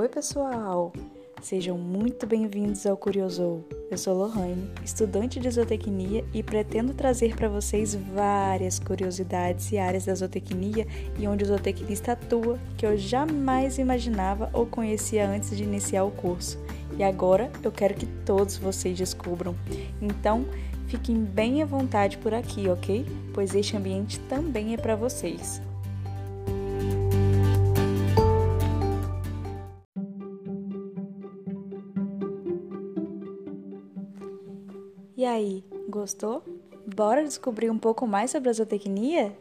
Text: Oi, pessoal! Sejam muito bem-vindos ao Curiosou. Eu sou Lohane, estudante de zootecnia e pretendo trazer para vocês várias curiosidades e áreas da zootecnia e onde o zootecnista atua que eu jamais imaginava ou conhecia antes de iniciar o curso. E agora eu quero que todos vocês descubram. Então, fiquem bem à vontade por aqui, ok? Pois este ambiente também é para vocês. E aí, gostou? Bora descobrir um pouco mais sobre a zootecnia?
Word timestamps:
Oi, 0.00 0.08
pessoal! 0.08 0.94
Sejam 1.42 1.76
muito 1.76 2.26
bem-vindos 2.26 2.86
ao 2.86 2.96
Curiosou. 2.96 3.68
Eu 3.90 3.98
sou 3.98 4.16
Lohane, 4.16 4.70
estudante 4.82 5.38
de 5.38 5.50
zootecnia 5.50 6.24
e 6.32 6.42
pretendo 6.42 6.94
trazer 6.94 7.36
para 7.36 7.50
vocês 7.50 7.94
várias 7.94 8.78
curiosidades 8.78 9.70
e 9.72 9.76
áreas 9.76 10.06
da 10.06 10.14
zootecnia 10.14 10.86
e 11.18 11.28
onde 11.28 11.44
o 11.44 11.46
zootecnista 11.46 12.12
atua 12.12 12.58
que 12.78 12.86
eu 12.86 12.96
jamais 12.96 13.76
imaginava 13.76 14.48
ou 14.54 14.64
conhecia 14.64 15.28
antes 15.28 15.54
de 15.54 15.64
iniciar 15.64 16.04
o 16.04 16.10
curso. 16.10 16.58
E 16.96 17.04
agora 17.04 17.52
eu 17.62 17.70
quero 17.70 17.92
que 17.92 18.06
todos 18.24 18.56
vocês 18.56 18.96
descubram. 18.96 19.54
Então, 20.00 20.46
fiquem 20.86 21.22
bem 21.22 21.62
à 21.62 21.66
vontade 21.66 22.16
por 22.16 22.32
aqui, 22.32 22.70
ok? 22.70 23.04
Pois 23.34 23.54
este 23.54 23.76
ambiente 23.76 24.18
também 24.20 24.72
é 24.72 24.78
para 24.78 24.96
vocês. 24.96 25.60
E 35.20 35.24
aí, 35.26 35.62
gostou? 35.86 36.42
Bora 36.86 37.22
descobrir 37.22 37.68
um 37.68 37.76
pouco 37.76 38.06
mais 38.06 38.30
sobre 38.30 38.48
a 38.48 38.52
zootecnia? 38.54 39.36